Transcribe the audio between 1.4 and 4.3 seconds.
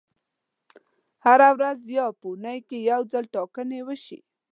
ورځ یا په اونۍ کې یو ځل ټاکنې وشي.